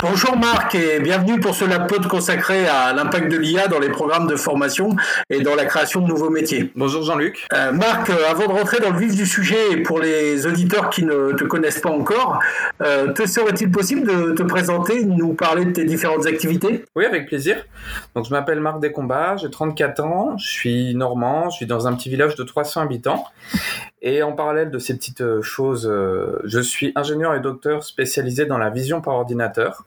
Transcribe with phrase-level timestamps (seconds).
[0.00, 4.28] Bonjour Marc et bienvenue pour ce LabPod consacré à l'impact de l'IA dans les programmes
[4.28, 4.94] de formation
[5.28, 6.70] et dans la création de nouveaux métiers.
[6.76, 7.48] Bonjour Jean-Luc.
[7.52, 10.88] Euh, Marc, euh, avant de rentrer dans le vif du sujet et pour les auditeurs
[10.90, 12.38] qui ne te connaissent pas encore,
[12.80, 16.84] euh, te serait-il possible de te présenter, de nous parler de tes différentes activités?
[16.94, 17.66] Oui, avec plaisir.
[18.14, 21.94] Donc je m'appelle Marc Descombats, j'ai 34 ans, je suis normand, je suis dans un
[21.94, 23.24] petit village de 300 habitants
[24.02, 25.90] et en parallèle de ces petites choses,
[26.44, 29.84] je suis ingénieur et docteur spécialisé dans la vision par ordinateur.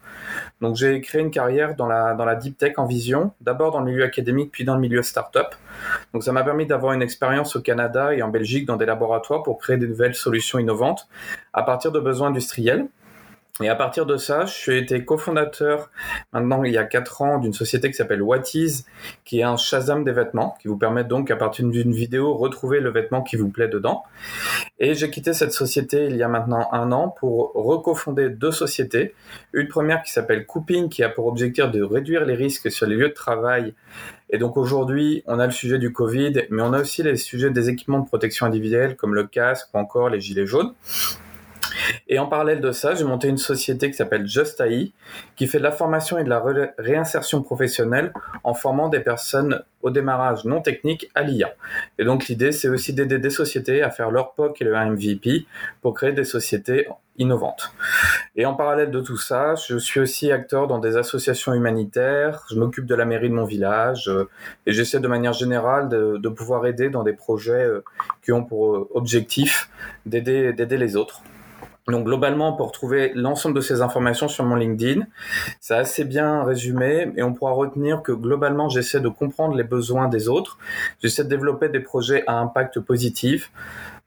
[0.60, 3.80] Donc j'ai créé une carrière dans la, dans la deep tech en vision, d'abord dans
[3.80, 5.54] le milieu académique, puis dans le milieu startup.
[6.12, 9.42] Donc ça m'a permis d'avoir une expérience au Canada et en Belgique dans des laboratoires
[9.42, 11.08] pour créer de nouvelles solutions innovantes
[11.52, 12.86] à partir de besoins industriels.
[13.60, 15.90] Et à partir de ça, je suis été cofondateur
[16.32, 18.86] maintenant il y a quatre ans d'une société qui s'appelle Whatis,
[19.26, 22.80] qui est un Shazam des vêtements, qui vous permet donc à partir d'une vidéo retrouver
[22.80, 24.04] le vêtement qui vous plaît dedans.
[24.78, 29.14] Et j'ai quitté cette société il y a maintenant un an pour recofonder deux sociétés.
[29.52, 32.96] Une première qui s'appelle Cooping, qui a pour objectif de réduire les risques sur les
[32.96, 33.74] lieux de travail.
[34.30, 37.50] Et donc aujourd'hui, on a le sujet du Covid, mais on a aussi les sujets
[37.50, 40.72] des équipements de protection individuelle comme le casque ou encore les gilets jaunes.
[42.08, 44.92] Et en parallèle de ça, j'ai monté une société qui s'appelle Just AI,
[45.36, 46.42] qui fait de la formation et de la
[46.78, 48.12] réinsertion professionnelle
[48.44, 51.54] en formant des personnes au démarrage non technique à l'IA.
[51.98, 55.46] Et donc l'idée, c'est aussi d'aider des sociétés à faire leur POC et le MVP
[55.80, 56.86] pour créer des sociétés
[57.18, 57.72] innovantes.
[58.36, 62.58] Et en parallèle de tout ça, je suis aussi acteur dans des associations humanitaires, je
[62.58, 64.28] m'occupe de la mairie de mon village euh,
[64.66, 67.84] et j'essaie de manière générale de, de, pouvoir aider dans des projets euh,
[68.22, 69.68] qui ont pour euh, objectif
[70.06, 71.22] d'aider les autres.
[71.88, 75.02] Donc globalement, pour trouver l'ensemble de ces informations sur mon LinkedIn,
[75.60, 80.08] c'est assez bien résumé et on pourra retenir que globalement, j'essaie de comprendre les besoins
[80.08, 80.58] des autres,
[81.02, 83.50] j'essaie de développer des projets à impact positif,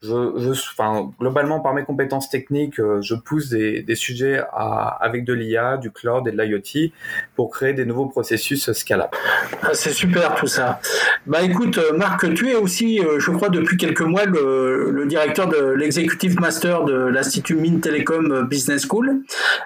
[0.06, 4.98] je, je, enfin, globalement, par mes compétences techniques, euh, je pousse des, des sujets à,
[5.02, 6.92] avec de l'IA, du cloud et de l'IoT
[7.36, 9.18] pour créer des nouveaux processus scalables.
[9.62, 10.80] Ah, c'est super tout ça.
[11.26, 15.06] Bah écoute, euh, Marc, tu es aussi, euh, je crois, depuis quelques mois, le, le
[15.06, 19.24] directeur de l'executive master de l'Institut Mines Telecom Business School.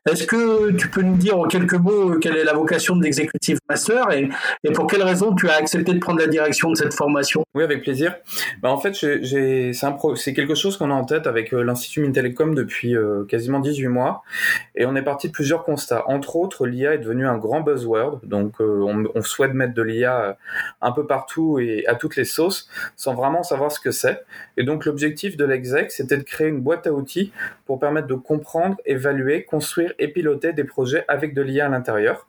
[0.10, 3.58] Est-ce que tu peux nous dire en quelques mots quelle est la vocation de l'executive
[3.70, 4.30] master et,
[4.64, 7.44] et pour quelles raisons tu as accepté de prendre la direction de cette formation?
[7.54, 8.16] Oui, avec plaisir.
[8.62, 11.64] Bah, en fait, c'est un pro, c'est quelque chose qu'on a en tête avec euh,
[11.64, 14.22] l'Institut Mintelecom depuis euh, quasiment 18 mois.
[14.76, 16.08] Et on est parti de plusieurs constats.
[16.08, 18.20] Entre autres, l'IA est devenu un grand buzzword.
[18.22, 20.38] Donc, euh, on, on, souhaite mettre de l'IA
[20.84, 24.24] un peu partout et à toutes les sauces sans vraiment savoir ce que c'est.
[24.56, 27.34] Et donc, l'objectif de l'exec, c'était de créer une boîte à outils
[27.66, 32.28] pour permettre de comprendre, évaluer, construire et piloter des projets avec de l'IA à l'intérieur.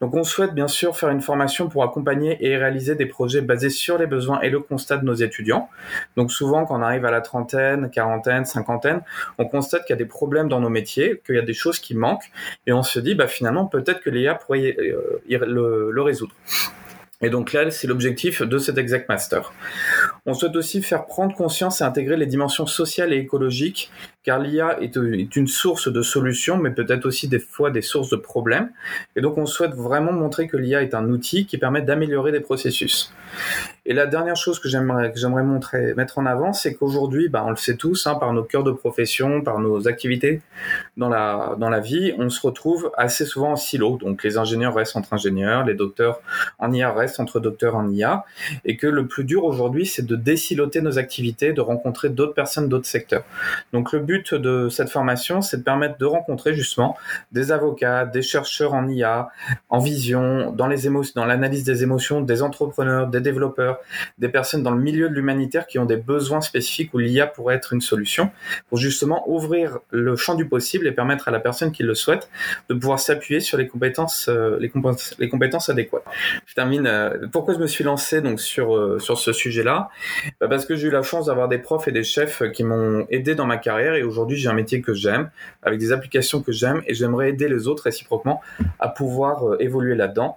[0.00, 3.70] Donc on souhaite bien sûr faire une formation pour accompagner et réaliser des projets basés
[3.70, 5.68] sur les besoins et le constat de nos étudiants.
[6.16, 9.02] Donc souvent quand on arrive à la trentaine, quarantaine, cinquantaine,
[9.38, 11.78] on constate qu'il y a des problèmes dans nos métiers, qu'il y a des choses
[11.78, 12.30] qui manquent
[12.66, 16.34] et on se dit bah finalement peut-être que l'IA pourrait euh, le, résoudre.
[17.20, 19.52] Et donc là, c'est l'objectif de cet Exact Master.
[20.24, 23.90] On souhaite aussi faire prendre conscience et intégrer les dimensions sociales et écologiques
[24.22, 24.96] car l'IA est,
[25.36, 28.70] une source de solutions, mais peut-être aussi des fois des sources de problèmes.
[29.16, 32.40] Et donc on souhaite vraiment montrer que l'IA est un outil qui permet d'améliorer des
[32.40, 33.12] processus.
[33.86, 37.42] Et la dernière chose que j'aimerais que j'aimerais montrer, mettre en avant, c'est qu'aujourd'hui, bah,
[37.46, 40.42] on le sait tous, hein, par nos cœurs de profession, par nos activités
[40.96, 43.96] dans la dans la vie, on se retrouve assez souvent en silo.
[43.96, 46.20] Donc les ingénieurs restent entre ingénieurs, les docteurs
[46.58, 48.24] en IA restent entre docteurs en IA,
[48.64, 52.68] et que le plus dur aujourd'hui, c'est de désiloter nos activités, de rencontrer d'autres personnes
[52.68, 53.24] d'autres secteurs.
[53.72, 56.96] Donc le but de cette formation, c'est de permettre de rencontrer justement
[57.32, 59.28] des avocats, des chercheurs en IA,
[59.68, 63.78] en vision, dans les émotions, dans l'analyse des émotions, des entrepreneurs, des développeurs,
[64.18, 67.56] des personnes dans le milieu de l'humanitaire qui ont des besoins spécifiques où l'IA pourrait
[67.56, 68.30] être une solution
[68.68, 72.28] pour justement ouvrir le champ du possible et permettre à la personne qui le souhaite
[72.68, 76.04] de pouvoir s'appuyer sur les compétences, euh, les compétences adéquates.
[76.46, 76.86] Je termine.
[76.86, 79.90] Euh, pourquoi je me suis lancé donc sur euh, sur ce sujet-là?
[80.40, 83.06] Bah, Parce que j'ai eu la chance d'avoir des profs et des chefs qui m'ont
[83.10, 85.30] aidé dans ma carrière et aujourd'hui j'ai un métier que j'aime,
[85.62, 88.40] avec des applications que j'aime et j'aimerais aider les autres réciproquement
[88.78, 90.36] à pouvoir euh, évoluer là-dedans.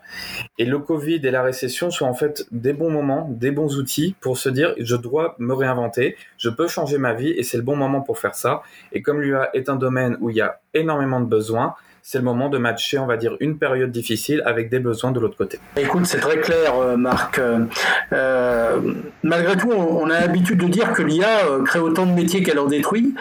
[0.57, 4.15] Et le Covid et la récession sont en fait des bons moments, des bons outils
[4.19, 7.63] pour se dire je dois me réinventer, je peux changer ma vie et c'est le
[7.63, 8.63] bon moment pour faire ça.
[8.91, 12.24] Et comme l'UA est un domaine où il y a énormément de besoins, c'est le
[12.24, 15.59] moment de matcher, on va dire, une période difficile avec des besoins de l'autre côté.
[15.77, 17.39] Écoute, c'est très clair, euh, Marc.
[17.39, 18.80] Euh,
[19.24, 22.65] malgré tout, on a l'habitude de dire que l'IA crée autant de métiers qu'elle en
[22.65, 23.13] détruit.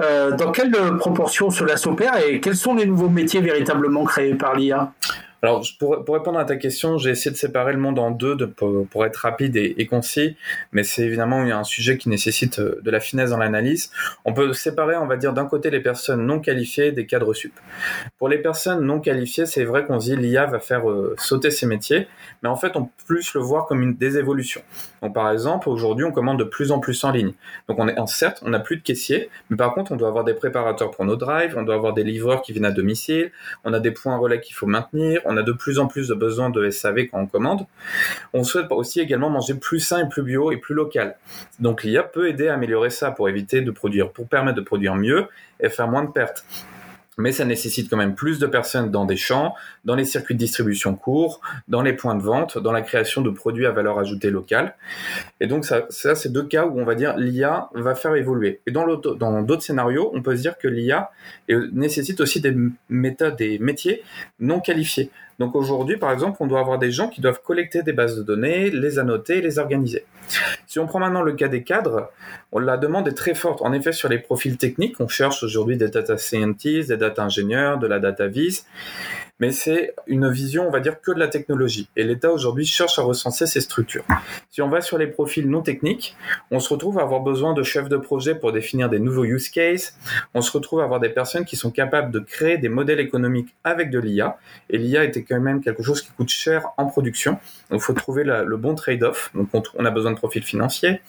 [0.00, 4.54] Euh, dans quelle proportion cela s'opère et quels sont les nouveaux métiers véritablement créés par
[4.54, 4.92] l'IA
[5.40, 8.34] Alors, pour, pour, répondre à ta question, j'ai essayé de séparer le monde en deux
[8.34, 10.36] de, pour, être rapide et, concis,
[10.72, 13.92] mais c'est évidemment un sujet qui nécessite euh, de la finesse dans l'analyse.
[14.24, 17.52] On peut séparer, on va dire, d'un côté les personnes non qualifiées des cadres sup.
[18.18, 21.52] Pour les personnes non qualifiées, c'est vrai qu'on se dit l'IA va faire euh, sauter
[21.52, 22.08] ces métiers,
[22.42, 24.62] mais en fait, on peut plus le voir comme une désévolution.
[25.02, 27.32] Donc, par exemple, aujourd'hui, on commande de plus en plus en ligne.
[27.68, 30.24] Donc, on est, certes, on n'a plus de caissiers, mais par contre, on doit avoir
[30.24, 33.30] des préparateurs pour nos drives, on doit avoir des livreurs qui viennent à domicile,
[33.64, 36.14] on a des points relais qu'il faut maintenir, on a de plus en plus de
[36.14, 37.66] besoins de SAV quand on commande.
[38.32, 41.16] On souhaite aussi également manger plus sain et plus bio et plus local.
[41.60, 44.94] Donc l'IA peut aider à améliorer ça pour éviter de produire, pour permettre de produire
[44.94, 45.26] mieux
[45.60, 46.44] et faire moins de pertes
[47.18, 49.54] mais ça nécessite quand même plus de personnes dans des champs,
[49.84, 53.30] dans les circuits de distribution courts, dans les points de vente, dans la création de
[53.30, 54.74] produits à valeur ajoutée locale.
[55.40, 58.60] Et donc ça, ça c'est deux cas où on va dire l'IA va faire évoluer.
[58.66, 58.86] Et dans
[59.42, 61.10] d'autres scénarios, on peut se dire que l'IA
[61.72, 62.54] nécessite aussi des
[62.88, 64.02] méthodes, des métiers
[64.40, 65.10] non qualifiés.
[65.38, 68.22] Donc aujourd'hui, par exemple, on doit avoir des gens qui doivent collecter des bases de
[68.22, 70.04] données, les annoter, les organiser.
[70.66, 72.10] Si on prend maintenant le cas des cadres,
[72.52, 73.62] la demande est très forte.
[73.62, 77.78] En effet, sur les profils techniques, on cherche aujourd'hui des data scientists, des data ingénieurs,
[77.78, 78.66] de la data vis
[79.40, 81.88] mais c'est une vision, on va dire, que de la technologie.
[81.96, 84.04] Et l'État aujourd'hui cherche à recenser ces structures.
[84.50, 86.16] Si on va sur les profils non techniques,
[86.50, 89.48] on se retrouve à avoir besoin de chefs de projet pour définir des nouveaux use
[89.48, 89.96] cases.
[90.34, 93.54] On se retrouve à avoir des personnes qui sont capables de créer des modèles économiques
[93.64, 94.38] avec de l'IA.
[94.70, 97.32] Et l'IA était quand même quelque chose qui coûte cher en production.
[97.70, 99.30] Donc, il faut trouver le bon trade-off.
[99.34, 101.00] Donc, on a besoin de profils financiers.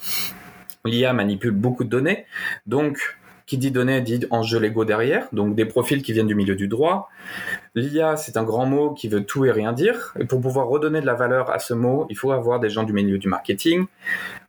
[0.84, 2.24] L'IA manipule beaucoup de données.
[2.66, 3.18] Donc,
[3.50, 6.68] qui dit données dit enjeux légaux derrière, donc des profils qui viennent du milieu du
[6.68, 7.08] droit.
[7.74, 10.14] L'IA, c'est un grand mot qui veut tout et rien dire.
[10.20, 12.84] Et pour pouvoir redonner de la valeur à ce mot, il faut avoir des gens
[12.84, 13.86] du milieu du marketing.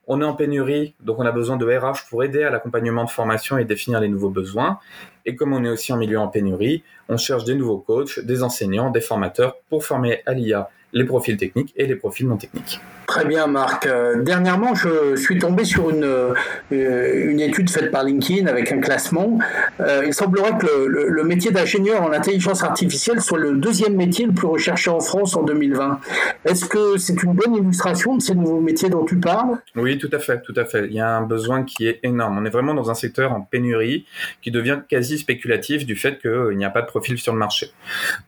[0.05, 3.09] On est en pénurie, donc on a besoin de RH pour aider à l'accompagnement de
[3.09, 4.77] formation et définir les nouveaux besoins.
[5.25, 8.43] Et comme on est aussi en milieu en pénurie, on cherche des nouveaux coachs, des
[8.43, 12.79] enseignants, des formateurs pour former à l'IA les profils techniques et les profils non techniques.
[13.11, 13.87] Très bien, Marc.
[13.87, 16.33] Euh, dernièrement, je suis tombé sur une, euh,
[16.71, 19.37] une étude faite par LinkedIn avec un classement.
[19.81, 24.25] Euh, il semblerait que le, le, métier d'ingénieur en intelligence artificielle soit le deuxième métier
[24.25, 25.99] le plus recherché en France en 2020.
[26.45, 29.57] Est-ce que c'est une bonne illustration de ces nouveaux métiers dont tu parles?
[29.75, 30.87] Oui, tout à fait, tout à fait.
[30.87, 32.37] Il y a un besoin qui est énorme.
[32.37, 34.05] On est vraiment dans un secteur en pénurie
[34.41, 37.71] qui devient quasi spéculatif du fait qu'il n'y a pas de profil sur le marché.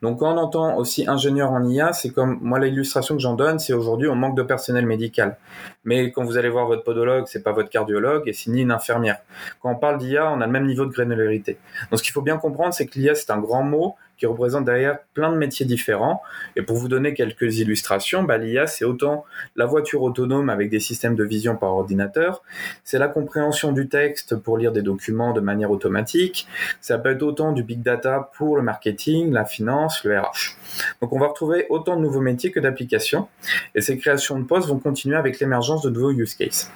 [0.01, 3.57] Donc, quand on entend aussi ingénieur en IA, c'est comme moi l'illustration que j'en donne,
[3.57, 5.37] c'est aujourd'hui on manque de personnel médical.
[5.85, 8.71] Mais quand vous allez voir votre podologue, c'est pas votre cardiologue et c'est ni une
[8.71, 9.17] infirmière.
[9.59, 11.57] Quand on parle d'IA, on a le même niveau de granularité.
[11.89, 14.65] Donc ce qu'il faut bien comprendre, c'est que l'IA, c'est un grand mot qui représente
[14.65, 16.21] derrière plein de métiers différents.
[16.55, 19.25] Et pour vous donner quelques illustrations, bah, l'IA, c'est autant
[19.55, 22.43] la voiture autonome avec des systèmes de vision par ordinateur,
[22.83, 26.47] c'est la compréhension du texte pour lire des documents de manière automatique,
[26.81, 30.57] ça peut être autant du big data pour le marketing, la finance, le RH.
[31.01, 33.27] Donc on va retrouver autant de nouveaux métiers que d'applications,
[33.75, 36.71] et ces créations de postes vont continuer avec l'émergence de nouveaux use cases.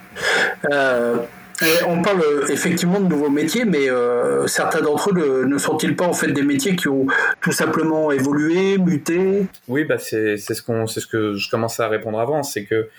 [0.72, 1.18] Euh,
[1.88, 6.06] on parle euh, effectivement de nouveaux métiers, mais euh, certains d'entre eux ne sont-ils pas
[6.06, 7.08] en fait des métiers qui ont
[7.42, 9.48] tout simplement évolué, muté?
[9.68, 12.90] Oui, bah c'est ce que je commençais à répondre avant, c'est que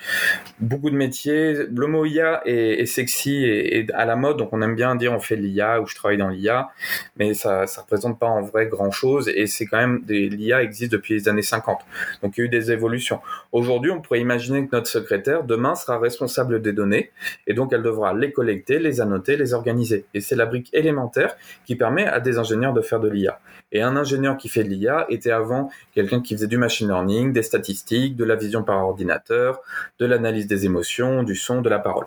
[0.59, 4.75] beaucoup de métiers, le mot IA est, sexy et, à la mode, donc on aime
[4.75, 6.69] bien dire on fait l'IA ou je travaille dans l'IA,
[7.17, 10.91] mais ça ça représente pas en vrai grand chose et c'est quand même l'IA existe
[10.91, 11.79] depuis les années 50,
[12.23, 13.21] donc il y a eu des évolutions.
[13.51, 17.11] Aujourd'hui, on pourrait imaginer que notre secrétaire demain sera responsable des données
[17.47, 20.05] et donc elle devra les collecter les annoter, les organiser.
[20.13, 21.35] Et c'est la brique élémentaire
[21.65, 23.39] qui permet à des ingénieurs de faire de l'IA.
[23.71, 27.33] Et un ingénieur qui fait de l'IA était avant quelqu'un qui faisait du machine learning,
[27.33, 29.61] des statistiques, de la vision par ordinateur,
[29.99, 32.05] de l'analyse des émotions, du son, de la parole.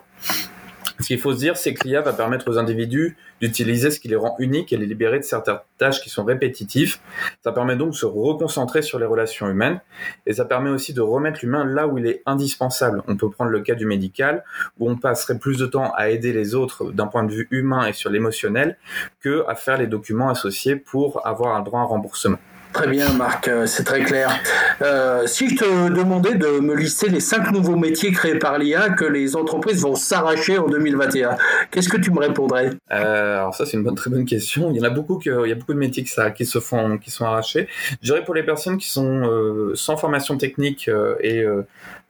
[0.99, 4.07] Ce qu'il faut se dire, c'est que l'IA va permettre aux individus d'utiliser ce qui
[4.07, 6.97] les rend uniques et les libérer de certaines tâches qui sont répétitives.
[7.43, 9.81] Ça permet donc de se reconcentrer sur les relations humaines
[10.27, 13.01] et ça permet aussi de remettre l'humain là où il est indispensable.
[13.07, 14.43] On peut prendre le cas du médical
[14.79, 17.87] où on passerait plus de temps à aider les autres d'un point de vue humain
[17.87, 18.77] et sur l'émotionnel
[19.19, 22.37] que à faire les documents associés pour avoir un droit à remboursement.
[22.73, 24.29] Très bien, Marc, euh, c'est très clair.
[24.81, 28.89] Euh, si je te demandais de me lister les cinq nouveaux métiers créés par l'IA
[28.89, 31.37] que les entreprises vont s'arracher en 2021,
[31.69, 32.71] qu'est-ce que tu me répondrais?
[32.91, 34.71] Euh, Alors ça, c'est une très bonne question.
[34.71, 37.11] Il y en a beaucoup, il y a beaucoup de métiers qui, se font, qui
[37.11, 37.67] sont arrachés.
[38.01, 39.21] Je dirais pour les personnes qui sont
[39.75, 40.89] sans formation technique
[41.21, 41.45] et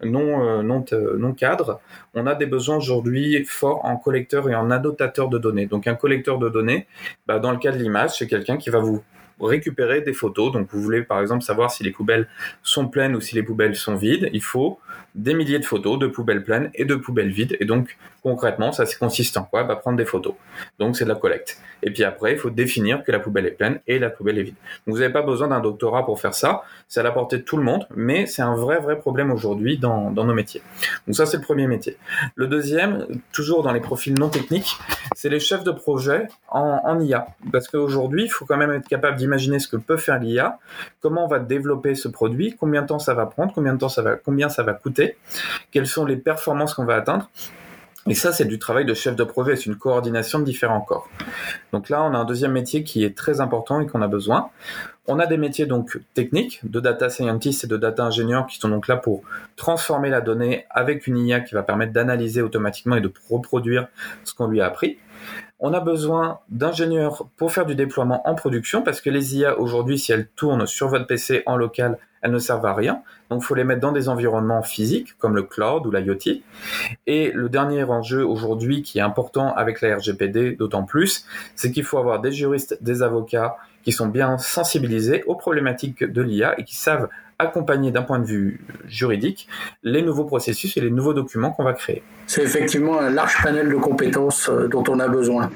[0.01, 1.81] non cadre,
[2.13, 5.65] on a des besoins aujourd'hui forts en collecteur et en annotateur de données.
[5.65, 6.87] Donc un collecteur de données,
[7.27, 9.03] bah, dans le cas de l'image, c'est quelqu'un qui va vous
[9.39, 10.51] récupérer des photos.
[10.51, 12.27] Donc vous voulez par exemple savoir si les poubelles
[12.61, 14.29] sont pleines ou si les poubelles sont vides.
[14.33, 14.79] Il faut
[15.15, 17.55] des milliers de photos de poubelles pleines et de poubelles vides.
[17.59, 20.33] Et donc concrètement, ça consiste en quoi bah, Prendre des photos.
[20.79, 21.59] Donc c'est de la collecte.
[21.83, 24.43] Et puis après, il faut définir que la poubelle est pleine et la poubelle est
[24.43, 24.55] vide.
[24.87, 26.63] Vous n'avez pas besoin d'un doctorat pour faire ça.
[26.87, 29.77] C'est à la portée de tout le monde, mais c'est un vrai, vrai problème aujourd'hui
[29.77, 30.61] dans, dans nos métiers.
[31.05, 31.97] Donc ça, c'est le premier métier.
[32.35, 34.77] Le deuxième, toujours dans les profils non techniques,
[35.15, 37.27] c'est les chefs de projet en, en IA.
[37.51, 40.59] Parce qu'aujourd'hui, il faut quand même être capable d'imaginer ce que peut faire l'IA,
[41.01, 43.89] comment on va développer ce produit, combien de temps ça va prendre, combien de temps
[43.89, 44.73] ça va, combien ça va
[45.71, 47.29] quelles sont les performances qu'on va atteindre.
[48.05, 51.07] Et ça, c'est du travail de chef de projet, c'est une coordination de différents corps.
[51.71, 54.49] Donc là, on a un deuxième métier qui est très important et qu'on a besoin.
[55.07, 58.67] On a des métiers donc techniques, de data scientist et de data ingénieur qui sont
[58.67, 59.23] donc là pour
[59.55, 63.87] transformer la donnée avec une IA qui va permettre d'analyser automatiquement et de reproduire
[64.25, 64.97] ce qu'on lui a appris.
[65.59, 69.97] On a besoin d'ingénieurs pour faire du déploiement en production parce que les IA aujourd'hui,
[69.97, 73.03] si elles tournent sur votre PC en local, elles ne servent à rien.
[73.29, 76.41] Donc, il faut les mettre dans des environnements physiques comme le cloud ou l'IoT.
[77.05, 81.25] Et le dernier enjeu aujourd'hui qui est important avec la RGPD, d'autant plus,
[81.55, 86.21] c'est qu'il faut avoir des juristes, des avocats qui sont bien sensibilisés aux problématiques de
[86.21, 87.09] l'IA et qui savent
[87.43, 89.47] accompagner d'un point de vue juridique
[89.83, 92.03] les nouveaux processus et les nouveaux documents qu'on va créer.
[92.27, 95.51] C'est effectivement un large panel de compétences euh, dont on a besoin.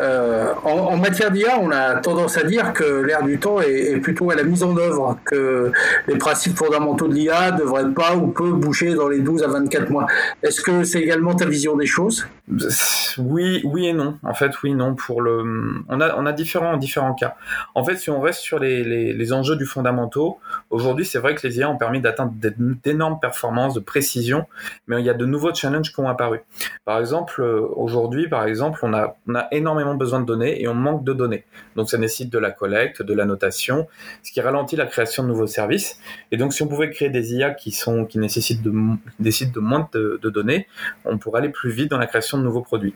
[0.00, 4.30] Euh, en, matière d'IA, on a tendance à dire que l'ère du temps est, plutôt
[4.30, 5.72] à la mise en œuvre, que
[6.06, 9.48] les principes fondamentaux de l'IA ne devraient pas ou peu bouger dans les 12 à
[9.48, 10.06] 24 mois.
[10.42, 12.26] Est-ce que c'est également ta vision des choses?
[12.48, 14.18] Oui, oui et non.
[14.22, 14.94] En fait, oui, non.
[14.94, 17.36] Pour le, on a, on a différents, différents cas.
[17.74, 20.38] En fait, si on reste sur les, les, les enjeux du fondamentaux,
[20.70, 24.46] aujourd'hui, c'est vrai que les IA ont permis d'atteindre d'énormes performances, de précision,
[24.86, 26.40] mais il y a de nouveaux challenges qui ont apparu.
[26.84, 30.68] Par exemple, euh, aujourd'hui, par exemple, on a, on a énormément besoin de données et
[30.68, 31.44] on manque de données.
[31.74, 33.88] Donc ça nécessite de la collecte, de la notation,
[34.22, 35.98] ce qui ralentit la création de nouveaux services.
[36.30, 38.72] Et donc si on pouvait créer des IA qui sont qui nécessitent de,
[39.18, 40.68] nécessitent de moins de données,
[41.04, 42.94] on pourrait aller plus vite dans la création de nouveaux produits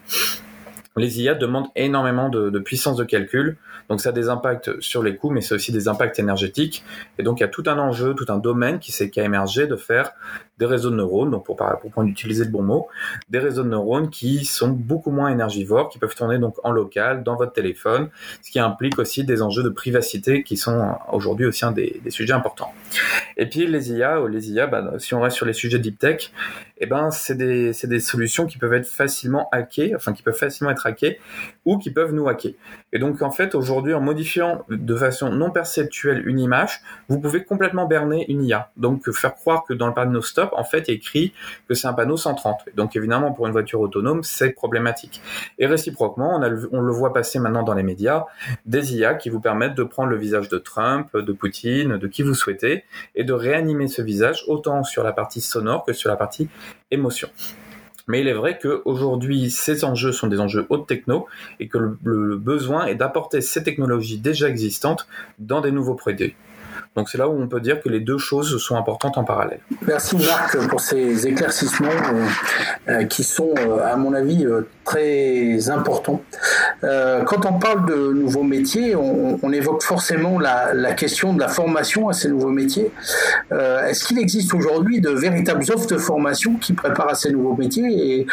[0.97, 3.57] les IA demandent énormément de, puissance de calcul,
[3.89, 6.85] donc ça a des impacts sur les coûts, mais c'est aussi des impacts énergétiques.
[7.19, 9.77] Et donc il y a tout un enjeu, tout un domaine qui s'est émergé de
[9.77, 10.13] faire
[10.61, 12.89] des réseaux de neurones, donc pour, pour prendre utiliser le bon mot,
[13.31, 17.25] des réseaux de neurones qui sont beaucoup moins énergivores, qui peuvent tourner donc en local,
[17.25, 18.11] dans votre téléphone,
[18.43, 22.35] ce qui implique aussi des enjeux de privacité qui sont aujourd'hui aussi un des, sujets
[22.35, 22.73] importants.
[23.37, 26.31] Et puis les IA, les IA, bah, si on reste sur les sujets deep tech,
[26.83, 30.71] eh ben c'est des, des solutions qui peuvent être facilement hackées, enfin qui peuvent facilement
[30.71, 31.21] être hackées
[31.67, 32.53] ou qui peuvent nous hacker.
[32.93, 37.45] Et donc en fait aujourd'hui en modifiant de façon non perceptuelle une image, vous pouvez
[37.45, 38.71] complètement berner une IA.
[38.77, 41.33] Donc faire croire que dans le panneau stop en fait écrit
[41.69, 42.71] que c'est un panneau 130.
[42.77, 45.21] Donc évidemment pour une voiture autonome c'est problématique.
[45.59, 46.41] Et réciproquement
[46.73, 48.25] on le voit passer maintenant dans les médias
[48.67, 52.23] des IA qui vous permettent de prendre le visage de Trump, de Poutine, de qui
[52.23, 56.17] vous souhaitez et de réanimer ce visage autant sur la partie sonore que sur la
[56.17, 56.49] partie
[56.91, 57.29] émotion.
[58.11, 61.29] Mais il est vrai qu'aujourd'hui, ces enjeux sont des enjeux haute techno
[61.61, 65.07] et que le, le besoin est d'apporter ces technologies déjà existantes
[65.39, 66.35] dans des nouveaux produits.
[67.01, 69.61] Donc c'est là où on peut dire que les deux choses sont importantes en parallèle.
[69.87, 72.27] Merci Marc pour ces éclaircissements euh,
[72.91, 74.47] euh qui sont, euh, à mon avis,
[74.85, 76.21] très importants.
[76.83, 81.49] quand on parle de nouveaux métiers, on, on évoque forcément la, la, question de la
[81.49, 82.91] formation à ces nouveaux métiers.
[83.51, 87.89] Est-ce qu'il existe aujourd'hui de véritables offres de formation qui préparent à ces nouveaux métiers
[87.89, 88.27] et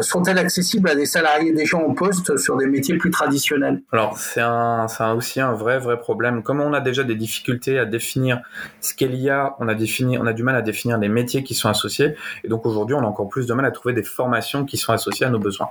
[0.00, 3.82] sont-elles accessibles à des salariés déjà en poste sur des métiers plus traditionnels?
[3.92, 6.42] Alors c'est un, un, aussi un vrai vrai problème.
[6.42, 8.40] Comme on a déjà des difficultés à définir
[8.80, 11.54] ce qu'il y a, on a on a du mal à définir les métiers qui
[11.54, 12.14] sont associés,
[12.44, 14.92] et donc aujourd'hui on a encore plus de mal à trouver des formations qui sont
[14.92, 15.70] associées à nos besoins.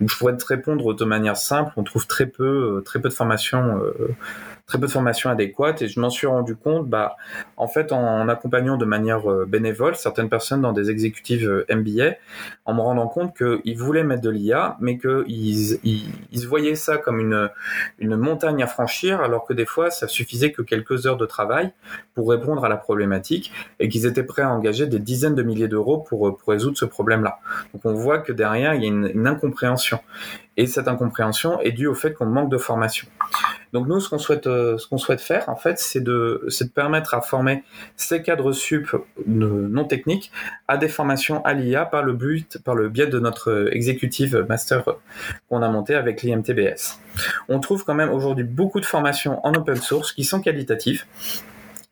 [0.00, 3.78] Donc je pourrais te répondre de manière simple, on trouve très peu, euh, de formations
[3.78, 4.14] euh,
[4.68, 7.16] très peu de formation adéquate et je m'en suis rendu compte bah
[7.56, 12.16] en fait en, accompagnant de manière euh, bénévole certaines personnes dans des exécutives euh, MBA
[12.66, 16.98] en me rendant compte qu'ils voulaient mettre de l'IA mais qu'ils ils, ils voyaient ça
[16.98, 17.48] comme une
[17.98, 21.72] une montagne à franchir alors que des fois ça suffisait que quelques heures de travail
[22.14, 25.68] pour répondre à la problématique et qu'ils étaient prêts à engager des dizaines de milliers
[25.68, 27.38] d'euros pour, pour résoudre ce problème là
[27.72, 29.98] donc on voit que derrière il y a une, une incompréhension
[30.58, 33.06] et cette incompréhension est due au fait qu'on manque de formation.
[33.72, 34.76] Donc nous, ce qu'on souhaite, euh,
[35.18, 37.62] faire, en fait, c'est de, permettre à former
[37.96, 38.94] ces cadres sup
[39.26, 40.32] non techniques
[40.66, 42.18] à des formations à l'IA par le
[42.64, 44.82] par le biais de notre exécutive master
[45.48, 46.98] qu'on a monté avec l'IMTBS.
[47.48, 51.04] On trouve quand même aujourd'hui beaucoup de formations en open source qui sont qualitatives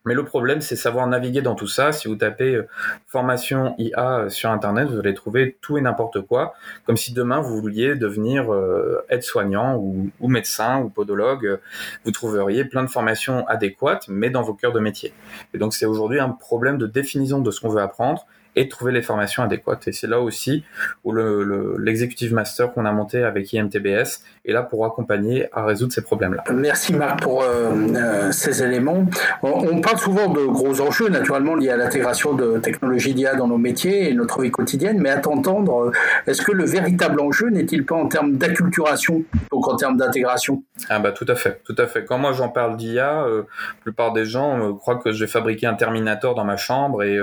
[0.07, 1.91] Mais le problème, c'est savoir naviguer dans tout ça.
[1.91, 2.67] Si vous tapez euh,
[3.07, 6.53] formation IA euh, sur Internet, vous allez trouver tout et n'importe quoi,
[6.85, 11.59] comme si demain vous vouliez devenir euh, aide-soignant ou, médecin ou podologue.
[12.05, 15.13] Vous trouveriez plein de formations adéquates, mais dans vos cœurs de métier.
[15.53, 18.25] Et donc c'est aujourd'hui un problème de définition de ce qu'on veut apprendre
[18.57, 19.87] et trouver les formations adéquates.
[19.87, 20.63] Et c'est là aussi
[21.03, 26.01] où l'executive master qu'on a monté avec IMTBS est là pour accompagner à résoudre ces
[26.01, 26.43] problèmes-là.
[26.53, 29.05] Merci Marc pour euh, euh, ces éléments.
[29.43, 33.57] On, parle souvent de gros enjeux, naturellement liés à l'intégration de technologies d'IA dans nos
[33.57, 35.91] métiers et notre vie quotidienne, mais à t'entendre, euh,
[36.25, 40.63] est-ce que le véritable enjeu n'est-il pas en termes d'acculturation, donc en termes d'intégration?
[40.89, 42.05] Ah bah tout à fait, tout à fait.
[42.05, 43.43] Quand moi j'en parle d'IA, la
[43.81, 47.19] plupart des gens croient que je vais fabriquer un Terminator dans ma chambre et,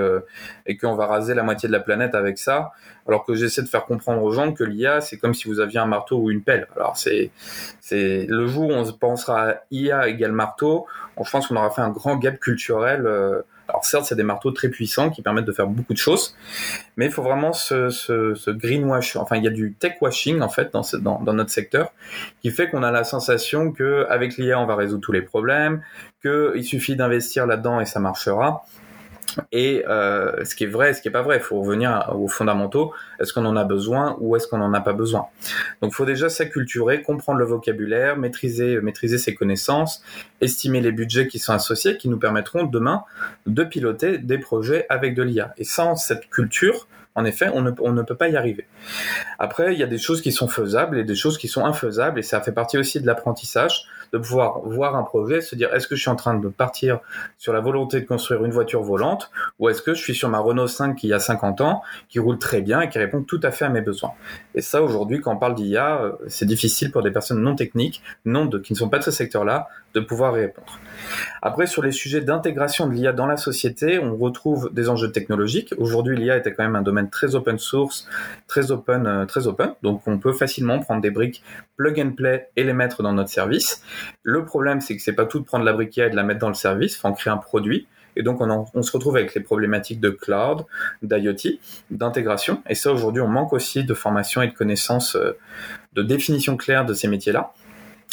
[0.66, 2.72] et qu'on va raser la moitié de la planète avec ça,
[3.06, 5.78] alors que j'essaie de faire comprendre aux gens que l'IA, c'est comme si vous aviez
[5.78, 6.66] un marteau ou une pelle.
[6.76, 7.13] Alors c'est,
[7.80, 10.86] c'est le jour où on pensera à IA égale marteau,
[11.22, 13.06] je pense qu'on aura fait un grand gap culturel.
[13.06, 16.36] Euh, alors certes, c'est des marteaux très puissants qui permettent de faire beaucoup de choses,
[16.96, 19.16] mais il faut vraiment ce, greenwash.
[19.16, 21.92] Enfin, il y a du tech washing en fait dans notre secteur,
[22.42, 25.82] qui fait qu'on a la sensation que avec l'IA, on va résoudre tous les problèmes,
[26.20, 28.64] qu'il suffit d'investir là-dedans et ça marchera.
[29.52, 32.28] Et euh, ce qui est vrai, ce qui est pas vrai, il faut revenir aux
[32.28, 32.92] fondamentaux.
[33.20, 35.26] Est-ce qu'on en a besoin ou est-ce qu'on n'en a pas besoin?
[35.82, 40.02] Donc, il faut déjà s'acculturer, comprendre le vocabulaire, maîtriser, maîtriser ses connaissances,
[40.40, 43.04] estimer les budgets qui sont associés, qui nous permettront demain
[43.46, 45.54] de piloter des projets avec de l'IA.
[45.58, 48.66] Et sans cette culture, en effet, on ne, peut pas y arriver.
[49.38, 52.18] Après, il y a des choses qui sont faisables et des choses qui sont infaisables,
[52.18, 55.86] et ça fait partie aussi de l'apprentissage, de pouvoir voir un projet, se dire est-ce
[55.86, 57.00] que je suis en train de partir
[57.38, 59.30] sur la volonté de construire une voiture volante,
[59.60, 62.38] ou est-ce que je suis sur ma Renault 5 qui a 50 ans, qui roule
[62.38, 64.12] très bien et qui répond tout à fait à mes besoins.
[64.56, 68.02] Et ça, aujourd'hui, quand on parle d'IA, euh, c'est difficile pour des personnes non techniques,
[68.24, 70.78] non de, qui ne sont pas de ce secteur-là, de pouvoir répondre.
[71.40, 75.72] Après, sur les sujets d'intégration de l'IA dans la société, on retrouve des enjeux technologiques.
[75.78, 78.08] Aujourd'hui, l'IA était quand même un domaine très open source,
[78.48, 79.74] très open, euh, très open.
[79.82, 81.42] Donc, on peut facilement prendre des briques
[81.76, 83.82] plug and play et les mettre dans notre service.
[84.22, 86.40] Le problème, c'est que c'est pas tout de prendre la brique et de la mettre
[86.40, 86.94] dans le service.
[86.94, 87.86] Il faut en créer un produit.
[88.16, 90.64] Et donc, on, on, se retrouve avec les problématiques de cloud,
[91.02, 91.58] d'IoT,
[91.90, 92.62] d'intégration.
[92.68, 95.36] Et ça, aujourd'hui, on manque aussi de formation et de connaissances, euh,
[95.94, 97.52] de définition claire de ces métiers-là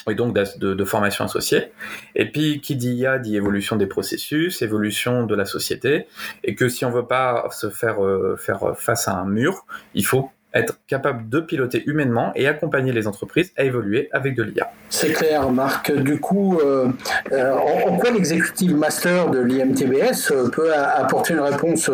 [0.10, 1.72] et donc de, de, formation associée.
[2.16, 6.08] Et puis, qui dit IA dit évolution des processus, évolution de la société,
[6.44, 10.06] et que si on veut pas se faire euh, faire face à un mur, il
[10.06, 14.72] faut être capable de piloter humainement et accompagner les entreprises à évoluer avec de l'IA.
[14.90, 15.92] C'est clair, Marc.
[15.92, 16.90] Du coup, euh,
[17.32, 21.90] euh, en, quoi l'exécutif master de l'IMTBS euh, peut apporter une réponse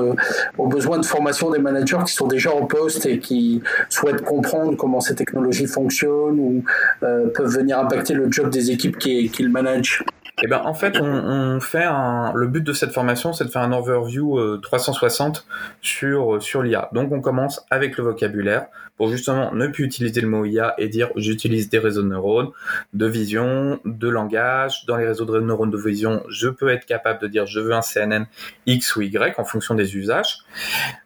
[0.57, 4.75] aux besoins de formation des managers qui sont déjà en poste et qui souhaitent comprendre
[4.75, 6.63] comment ces technologies fonctionnent ou
[7.01, 10.03] peuvent venir impacter le job des équipes qu'ils managent?
[10.43, 12.31] Eh ben, en fait, on, on, fait un.
[12.33, 15.45] Le but de cette formation, c'est de faire un overview 360
[15.81, 16.89] sur sur l'IA.
[16.91, 20.89] Donc, on commence avec le vocabulaire pour justement ne plus utiliser le mot IA et
[20.89, 22.49] dire j'utilise des réseaux de neurones,
[22.93, 24.85] de vision, de langage.
[24.87, 27.73] Dans les réseaux de neurones de vision, je peux être capable de dire je veux
[27.73, 28.25] un CNN
[28.65, 30.39] X ou Y en fonction des usages.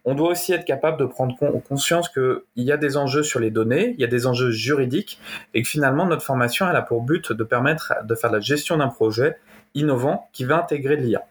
[0.06, 3.52] On doit aussi être capable de prendre conscience qu'il y a des enjeux sur les
[3.52, 5.20] données, il y a des enjeux juridiques
[5.54, 8.78] et que finalement notre formation elle a pour but de permettre de faire la gestion
[8.78, 9.38] d'un projet
[9.74, 11.24] innovant qui va intégrer l'IA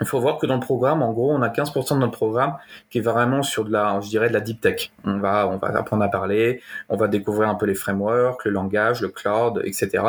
[0.00, 2.54] il faut voir que dans le programme, en gros, on a 15% de notre programme
[2.90, 4.92] qui est vraiment sur de la, je dirais, de la deep tech.
[5.04, 8.50] On va, on va apprendre à parler, on va découvrir un peu les frameworks, le
[8.50, 10.02] langage, le cloud, etc.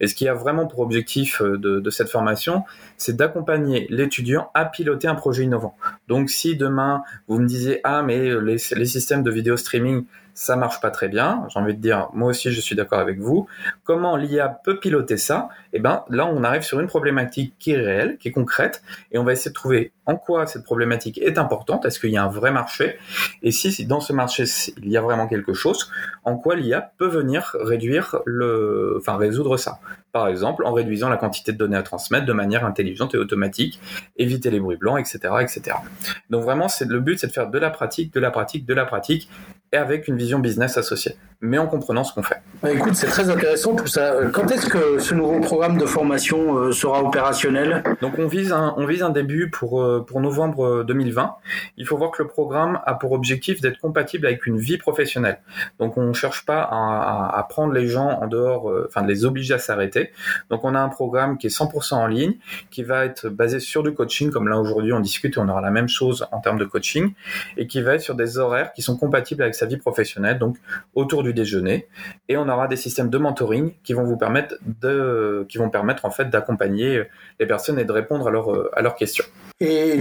[0.00, 2.64] Et ce qui a vraiment pour objectif euh, de, de cette formation,
[2.96, 5.76] c'est d'accompagner l'étudiant à piloter un projet innovant.
[6.08, 10.56] Donc, si demain vous me disiez, ah, mais les, les systèmes de vidéo streaming, ça
[10.56, 11.46] marche pas très bien.
[11.48, 13.46] J'ai envie de dire, moi aussi, je suis d'accord avec vous.
[13.84, 15.48] Comment l'IA peut piloter ça?
[15.72, 19.18] Eh ben, là, on arrive sur une problématique qui est réelle, qui est concrète, et
[19.18, 21.84] on va essayer de trouver en quoi cette problématique est importante.
[21.84, 22.98] Est-ce qu'il y a un vrai marché
[23.42, 24.44] Et si, dans ce marché
[24.78, 25.90] il y a vraiment quelque chose,
[26.24, 29.78] en quoi l'IA peut venir réduire le, enfin résoudre ça
[30.12, 33.80] Par exemple, en réduisant la quantité de données à transmettre de manière intelligente et automatique,
[34.16, 35.76] éviter les bruits blancs, etc., etc.
[36.30, 38.74] Donc vraiment, c'est le but, c'est de faire de la pratique, de la pratique, de
[38.74, 39.28] la pratique,
[39.72, 42.42] et avec une vision business associée, mais en comprenant ce qu'on fait.
[42.62, 44.16] Bah, écoute, c'est très intéressant tout ça.
[44.32, 47.82] Quand est-ce que ce nouveau programme de formation euh, sera opérationnel?
[48.02, 51.22] Donc on vise un, on vise un début pour, euh, pour novembre 2020.
[51.22, 51.26] Euh,
[51.76, 55.38] Il faut voir que le programme a pour objectif d'être compatible avec une vie professionnelle.
[55.78, 59.54] Donc on ne cherche pas à, prendre les gens en dehors, enfin de les obliger
[59.54, 60.12] à s'arrêter.
[60.50, 62.34] Donc on a un programme qui est 100% en ligne,
[62.70, 65.60] qui va être basé sur du coaching, comme là aujourd'hui on discute et on aura
[65.60, 67.12] la même chose en termes de coaching,
[67.56, 70.56] et qui va être sur des horaires qui sont compatibles avec sa vie professionnelle, donc
[70.94, 71.88] autour du déjeuner.
[72.28, 76.04] Et on aura des systèmes de mentoring qui vont vous permettre de, qui vont permettre
[76.04, 77.02] en fait d'accompagner
[77.40, 79.24] les personnes et de répondre à, leur, à leurs questions.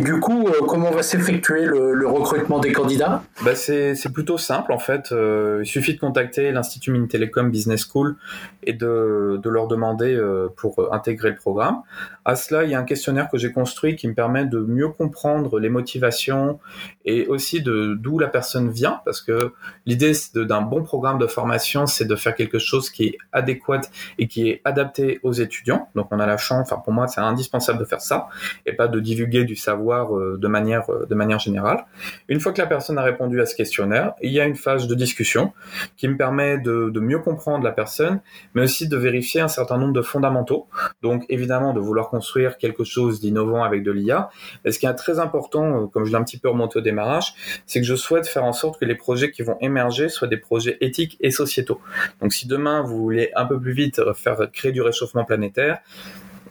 [0.01, 3.23] Du coup, euh, comment va s'effectuer le, recrutement des candidats?
[3.43, 5.11] Bah c'est, plutôt simple en fait.
[5.11, 8.15] Euh, il suffit de contacter l'Institut Mines Télécom Business School
[8.63, 11.81] et de, de leur demander euh, pour intégrer le programme.
[12.23, 14.89] À cela, il y a un questionnaire que j'ai construit qui me permet de mieux
[14.89, 16.59] comprendre les motivations
[17.03, 19.53] et aussi de d'où la personne vient, parce que
[19.87, 23.81] l'idée d'un bon programme de formation, c'est de faire quelque chose qui est adéquat
[24.19, 25.89] et qui est adapté aux étudiants.
[25.95, 28.27] Donc on a la chance, enfin pour moi c'est indispensable de faire ça
[28.65, 31.85] et pas de divulguer du savoir euh, de manière, euh, de manière générale.
[32.27, 34.87] Une fois que la personne a répondu à ce questionnaire, il y a une phase
[34.87, 35.53] de discussion
[35.97, 38.21] qui me permet de, de mieux comprendre la personne,
[38.53, 40.67] mais aussi de vérifier un certain nombre de fondamentaux.
[41.01, 44.29] Donc évidemment de vouloir construire quelque chose d'innovant avec de l'IA.
[44.63, 46.81] Mais ce qui est très important, euh, comme je l'ai un petit peu remonté au
[46.81, 47.33] démarrage,
[47.65, 50.37] c'est que je souhaite faire en sorte que les projets qui vont émerger soient des
[50.37, 51.79] projets éthiques et sociétaux.
[52.21, 55.79] Donc si demain vous voulez un peu plus vite faire créer du réchauffement planétaire,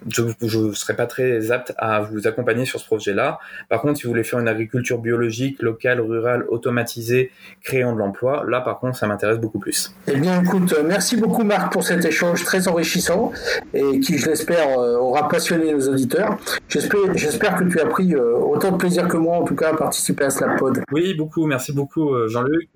[0.09, 3.39] je ne serais pas très apte à vous accompagner sur ce projet-là.
[3.69, 7.31] Par contre, si vous voulez faire une agriculture biologique, locale, rurale, automatisée,
[7.63, 9.95] créant de l'emploi, là, par contre, ça m'intéresse beaucoup plus.
[10.07, 13.33] Eh bien, écoute, merci beaucoup, Marc, pour cet échange très enrichissant
[13.75, 16.39] et qui, je l'espère, euh, aura passionné nos auditeurs.
[16.69, 19.77] J'espère que tu as pris euh, autant de plaisir que moi, en tout cas, à
[19.77, 20.83] participer à Slapod.
[20.93, 21.47] Oui, beaucoup.
[21.47, 22.69] Merci beaucoup, euh, Jean-Luc,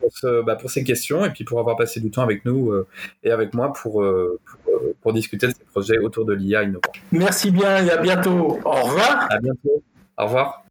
[0.00, 0.10] pour,
[0.44, 2.72] bah, pour, ces questions et puis pour avoir passé du temps avec nous
[3.22, 4.61] et avec moi pour, pour,
[5.00, 6.64] pour discuter de ces projets autour de l'IA
[7.10, 8.58] Merci bien et à bientôt.
[8.64, 9.26] Au revoir.
[9.30, 9.82] À bientôt.
[10.18, 10.61] Au revoir.